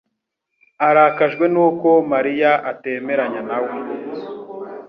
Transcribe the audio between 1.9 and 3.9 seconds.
Mariya atemeranya nawe.